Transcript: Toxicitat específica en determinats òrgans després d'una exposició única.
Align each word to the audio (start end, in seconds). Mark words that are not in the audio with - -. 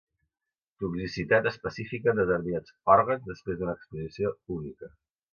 Toxicitat 0.83 1.49
específica 1.49 2.09
en 2.15 2.21
determinats 2.21 2.73
òrgans 2.93 3.27
després 3.33 3.59
d'una 3.61 3.75
exposició 3.81 4.33
única. 4.57 4.91